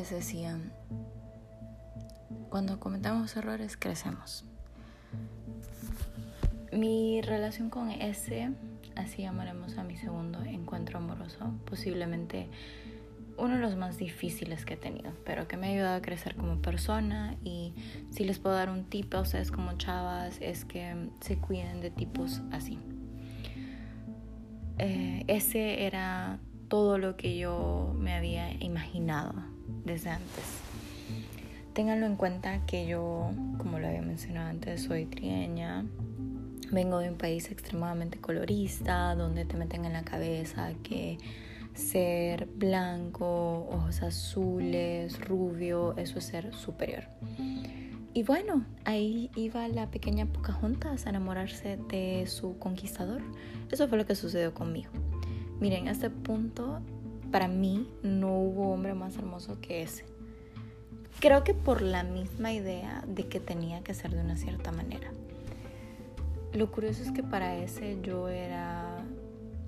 [0.00, 0.58] vez decía,
[2.48, 4.46] cuando cometemos errores crecemos.
[6.72, 8.50] Mi relación con ese,
[8.96, 12.48] así llamaremos a mi segundo encuentro amoroso, posiblemente
[13.36, 16.34] uno de los más difíciles que he tenido, pero que me ha ayudado a crecer
[16.34, 17.74] como persona y
[18.10, 21.90] si les puedo dar un tip a ustedes como chavas es que se cuiden de
[21.90, 22.78] tipos así.
[24.78, 26.38] Eh, ese era
[26.70, 29.34] todo lo que yo me había imaginado
[29.84, 30.44] desde antes.
[31.72, 35.84] Ténganlo en cuenta que yo, como lo había mencionado antes, soy trieña.
[36.70, 41.18] Vengo de un país extremadamente colorista, donde te meten en la cabeza que
[41.74, 47.04] ser blanco, ojos azules, rubio, eso es ser superior.
[48.12, 53.22] Y bueno, ahí iba la pequeña Pocahontas a enamorarse de su conquistador.
[53.70, 54.90] Eso fue lo que sucedió conmigo.
[55.60, 56.80] Miren, a este punto,
[57.30, 60.04] para mí no hubo hombre más hermoso que ese.
[61.20, 65.10] Creo que por la misma idea de que tenía que ser de una cierta manera.
[66.52, 69.04] Lo curioso es que para ese yo era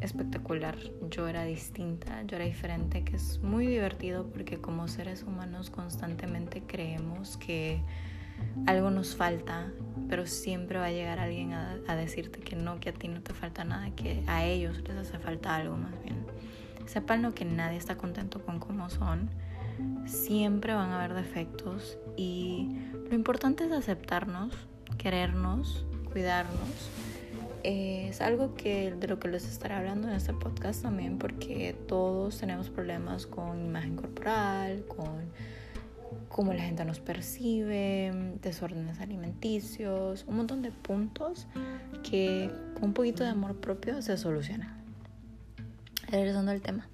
[0.00, 0.76] espectacular,
[1.10, 6.62] yo era distinta, yo era diferente, que es muy divertido porque como seres humanos constantemente
[6.66, 7.82] creemos que
[8.66, 9.72] algo nos falta,
[10.08, 13.34] pero siempre va a llegar alguien a, decirte que no, que a ti no te
[13.34, 16.16] falta nada, que a ellos les hace falta algo más bien.
[16.88, 19.30] Sepan lo que nadie está contento con cómo son.
[20.06, 22.68] Siempre van a haber defectos y
[23.08, 24.52] lo importante es aceptarnos,
[24.98, 26.90] querernos, cuidarnos
[27.62, 32.38] es algo que de lo que les estaré hablando en este podcast también porque todos
[32.38, 35.30] tenemos problemas con imagen corporal, con
[36.28, 41.46] cómo la gente nos percibe, desórdenes alimenticios, un montón de puntos
[42.08, 44.77] que con un poquito de amor propio se solucionan.
[46.08, 46.88] Regresando al tema.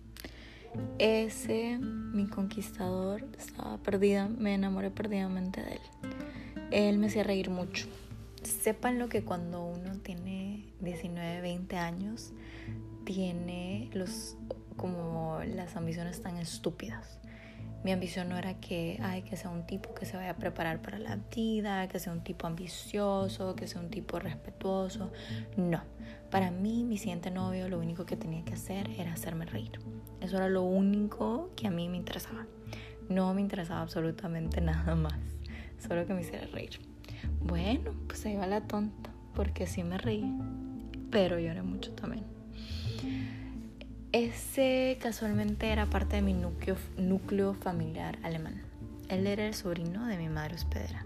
[0.99, 5.81] Ese, mi conquistador, estaba perdida, me enamoré perdidamente de él.
[6.71, 7.87] Él me hacía reír mucho
[8.49, 12.33] sepan lo que cuando uno tiene 19, 20 años,
[13.05, 14.37] tiene los,
[14.77, 17.19] como las ambiciones tan estúpidas.
[17.85, 20.81] Mi ambición no era que, ay, que sea un tipo que se vaya a preparar
[20.81, 25.13] para la vida, que sea un tipo ambicioso, que sea un tipo respetuoso.
[25.59, 25.83] No.
[26.31, 29.79] Para mí, mi siguiente novio, lo único que tenía que hacer era hacerme reír.
[30.23, 32.47] Eso era lo único que a mí me interesaba.
[33.11, 35.19] No me interesaba absolutamente nada más.
[35.79, 36.81] Solo que me hiciera reír.
[37.41, 40.25] Bueno, pues ahí va la tonta, porque sí me reí,
[41.11, 42.34] pero lloré mucho también.
[44.15, 48.63] Ese casualmente era parte de mi núcleo, familiar alemán.
[49.09, 51.05] Él era el sobrino de mi madre hospedera.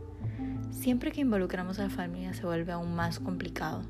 [0.72, 3.82] Siempre que involucramos a la familia se vuelve aún más complicado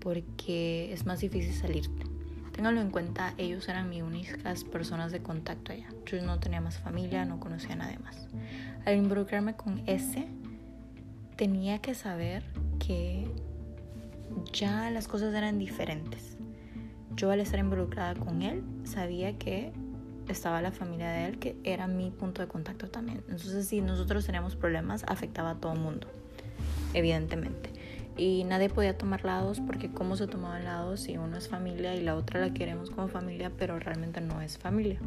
[0.00, 2.02] porque es más difícil salirte.
[2.50, 5.86] Ténganlo en cuenta, ellos eran mis únicas personas de contacto allá.
[6.06, 8.26] Yo no tenía más familia, no conocía a nadie más.
[8.84, 10.26] Al involucrarme con ese,
[11.36, 12.42] tenía que saber
[12.84, 13.30] que
[14.52, 16.37] ya las cosas eran diferentes.
[17.18, 19.72] Yo al estar involucrada con él sabía que
[20.28, 23.24] estaba la familia de él, que era mi punto de contacto también.
[23.28, 26.06] Entonces si nosotros teníamos problemas, afectaba a todo el mundo,
[26.94, 27.72] evidentemente.
[28.16, 32.02] Y nadie podía tomar lados porque cómo se tomaban lados si uno es familia y
[32.02, 35.00] la otra la queremos como familia, pero realmente no es familia.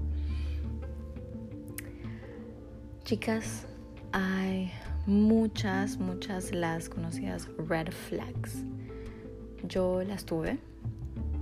[3.06, 3.68] Chicas,
[4.12, 4.70] hay
[5.06, 8.66] muchas, muchas las conocidas red flags.
[9.64, 10.60] Yo las tuve,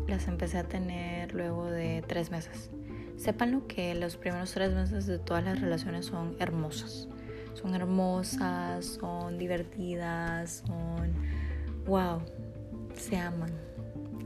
[0.09, 2.69] las empecé a tener luego de tres meses.
[3.17, 7.07] Sepan que los primeros tres meses de todas las relaciones son hermosas.
[7.53, 11.13] Son hermosas, son divertidas, son...
[11.85, 12.21] ¡Wow!
[12.95, 13.51] Se aman.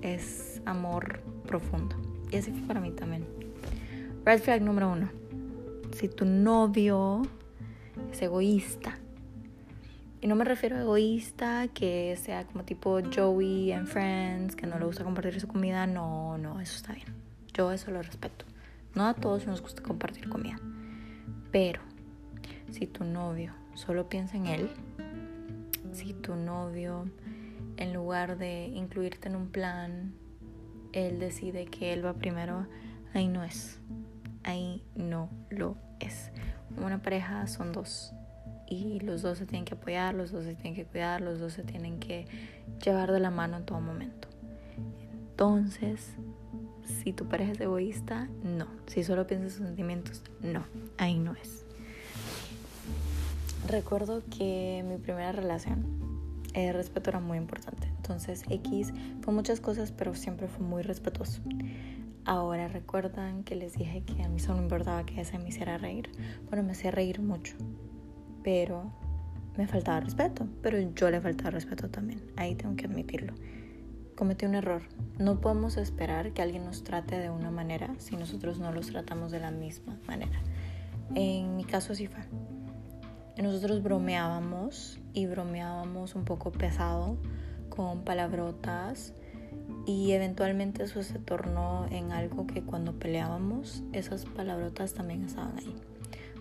[0.01, 1.95] Es amor profundo.
[2.31, 3.25] Y así fue para mí también.
[4.25, 5.09] Red flag número uno.
[5.95, 7.23] Si tu novio
[8.11, 8.99] es egoísta,
[10.23, 14.79] y no me refiero a egoísta, que sea como tipo Joey en Friends, que no
[14.79, 15.85] le gusta compartir su comida.
[15.85, 17.07] No, no, eso está bien.
[17.53, 18.45] Yo eso lo respeto.
[18.95, 20.55] No a todos nos gusta compartir comida.
[21.51, 21.81] Pero
[22.71, 24.69] si tu novio solo piensa en él,
[25.91, 27.11] si tu novio
[27.75, 30.13] en lugar de incluirte en un plan,
[30.93, 32.65] él decide que él va primero,
[33.13, 33.77] ahí no es.
[34.45, 36.31] Ahí no lo es.
[36.77, 38.13] Una pareja son dos
[38.73, 41.53] y los dos se tienen que apoyar, los dos se tienen que cuidar, los dos
[41.53, 42.25] se tienen que
[42.83, 44.27] llevar de la mano en todo momento.
[45.31, 46.13] Entonces,
[46.85, 48.67] si tu pareja es egoísta, no.
[48.87, 50.63] Si solo piensas en sentimientos, no.
[50.97, 51.65] Ahí no es.
[53.67, 55.85] Recuerdo que mi primera relación,
[56.53, 57.87] el respeto era muy importante.
[57.97, 61.41] Entonces, X fue muchas cosas, pero siempre fue muy respetuoso.
[62.25, 65.77] Ahora recuerdan que les dije que a mí solo me importaba que ese me hiciera
[65.77, 66.09] reír.
[66.47, 67.55] Bueno, me hacía reír mucho,
[68.43, 68.91] pero
[69.57, 72.21] me faltaba respeto, pero yo le faltaba respeto también.
[72.35, 73.33] Ahí tengo que admitirlo.
[74.15, 74.83] Cometí un error.
[75.17, 79.31] No podemos esperar que alguien nos trate de una manera si nosotros no los tratamos
[79.31, 80.39] de la misma manera.
[81.15, 82.23] En mi caso así fue.
[83.41, 87.17] Nosotros bromeábamos y bromeábamos un poco pesado
[87.69, 89.13] con palabrotas
[89.85, 95.75] y eventualmente eso se tornó en algo que cuando peleábamos esas palabrotas también estaban ahí.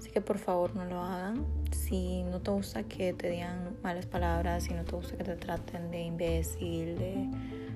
[0.03, 1.47] Así que por favor no lo hagan.
[1.71, 5.37] Si no te gusta que te digan malas palabras, si no te gusta que te
[5.37, 7.29] traten de imbécil, de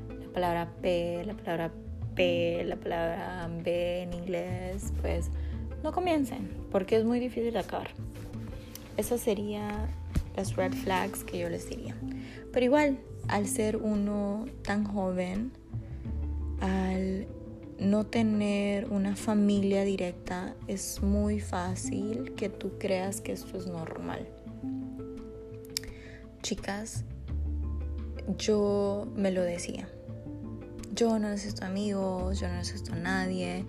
[0.08, 1.70] la palabra P, la palabra
[2.16, 5.30] P, la palabra B en inglés, pues
[5.84, 7.90] no comiencen, porque es muy difícil acabar.
[8.96, 9.86] Esas serían
[10.34, 11.94] las red flags que yo les diría.
[12.52, 15.52] Pero igual, al ser uno tan joven,
[16.60, 17.28] al
[17.78, 24.26] no tener una familia directa, es muy fácil que tú creas que esto es normal.
[26.42, 27.04] Chicas,
[28.38, 29.88] yo me lo decía.
[30.94, 33.66] Yo no necesito amigos, yo no necesito a nadie.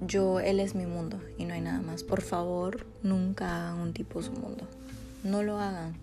[0.00, 2.02] Yo, él es mi mundo y no hay nada más.
[2.02, 4.66] Por favor, nunca hagan un tipo su mundo.
[5.22, 5.94] No lo hagan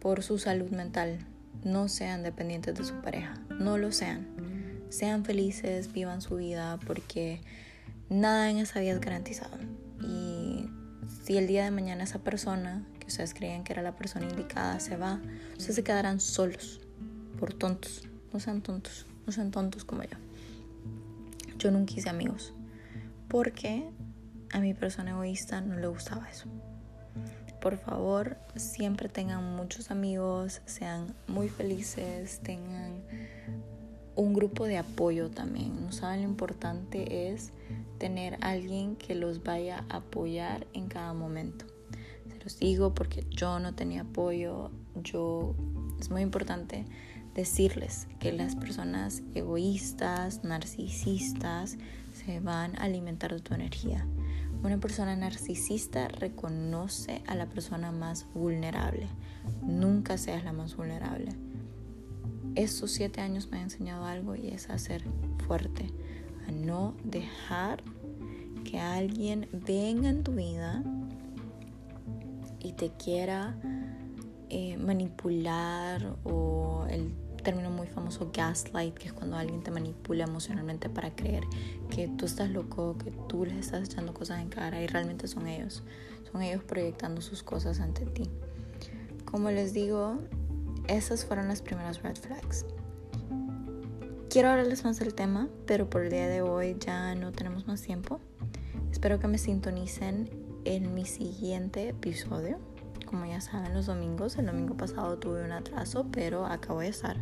[0.00, 1.18] por su salud mental,
[1.64, 4.26] no sean dependientes de su pareja, no lo sean.
[4.94, 7.40] Sean felices, vivan su vida porque
[8.08, 9.58] nada en esa vida es garantizado.
[10.00, 10.68] Y
[11.24, 14.78] si el día de mañana esa persona que ustedes creían que era la persona indicada
[14.78, 15.20] se va,
[15.58, 16.80] ustedes se quedarán solos
[17.40, 18.08] por tontos.
[18.32, 20.16] No sean tontos, no sean tontos como yo.
[21.58, 22.52] Yo nunca hice amigos
[23.26, 23.90] porque
[24.52, 26.46] a mi persona egoísta no le gustaba eso
[27.64, 33.02] por favor siempre tengan muchos amigos, sean muy felices, tengan
[34.16, 35.84] un grupo de apoyo también.
[35.84, 37.52] No saben lo importante es
[37.98, 41.66] tener alguien que los vaya a apoyar en cada momento.
[42.28, 44.70] Se los digo porque yo no tenía apoyo,
[45.02, 45.54] yo
[45.98, 46.84] es muy importante
[47.34, 51.76] decirles que las personas egoístas, narcisistas,
[52.12, 54.06] se van a alimentar de tu energía.
[54.62, 59.08] Una persona narcisista reconoce a la persona más vulnerable.
[59.62, 61.32] Nunca seas la más vulnerable.
[62.54, 65.02] Estos siete años me han enseñado algo y es a ser
[65.46, 65.90] fuerte,
[66.46, 67.82] a no dejar
[68.62, 70.84] que alguien venga en tu vida
[72.60, 73.56] y te quiera
[74.50, 77.12] eh, manipular o el
[77.42, 81.42] término muy famoso gaslight, que es cuando alguien te manipula emocionalmente para creer
[81.90, 85.48] que tú estás loco, que tú les estás echando cosas en cara y realmente son
[85.48, 85.82] ellos.
[86.30, 88.30] Son ellos proyectando sus cosas ante ti.
[89.24, 90.18] Como les digo,
[90.88, 92.66] esas fueron las primeras red flags.
[94.30, 97.82] Quiero hablarles más del tema, pero por el día de hoy ya no tenemos más
[97.82, 98.20] tiempo.
[98.90, 100.30] Espero que me sintonicen
[100.64, 102.58] en mi siguiente episodio
[103.14, 104.36] como ya saben, los domingos.
[104.38, 107.16] El domingo pasado tuve un atraso, pero acabo de estar.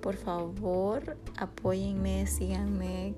[0.00, 3.14] Por favor, apóyenme, síganme,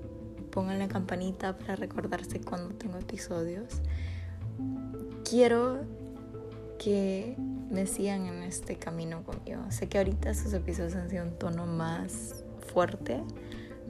[0.51, 3.81] pongan la campanita para recordarse cuando tengo episodios.
[5.27, 5.81] Quiero
[6.87, 7.35] que
[7.69, 9.61] me sigan en este camino conmigo.
[9.71, 13.21] Sé que ahorita estos episodios han sido un tono más fuerte,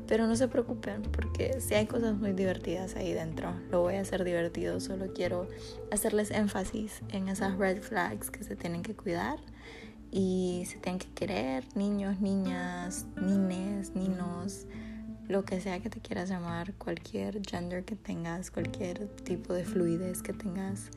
[0.08, 4.01] pero no se preocupen porque si hay cosas muy divertidas ahí dentro, lo voy a
[4.01, 4.80] hacer divertido.
[4.80, 5.48] Solo quiero
[5.92, 9.38] hacerles énfasis en esas red flags que se tienen que cuidar
[10.10, 14.66] y se tienen que querer, niños, niñas, nines, ninos,
[15.27, 20.24] lo que sea que te quieras llamar, cualquier gender que tengas, cualquier tipo de fluidez
[20.24, 20.89] que tengas.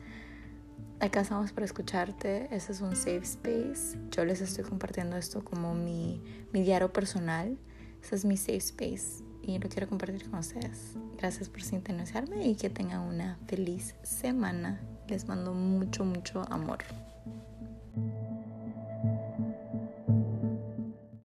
[0.99, 3.97] Acá estamos para escucharte, ese es un safe space.
[4.11, 6.21] Yo les estoy compartiendo esto como mi,
[6.53, 7.57] mi diario personal
[8.01, 10.95] ese es mi safe space y lo quiero compartir con ustedes.
[11.17, 14.81] Gracias por sintonizarme y que tengan una feliz semana.
[15.07, 16.79] Les mando mucho, mucho amor.